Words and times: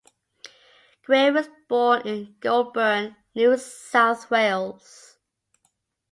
Gray 1.03 1.29
was 1.29 1.47
born 1.67 2.07
in 2.07 2.35
Goulburn, 2.41 3.17
New 3.35 3.55
South 3.55 4.31
Wales. 4.31 5.19